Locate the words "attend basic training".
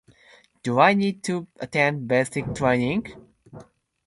1.59-3.05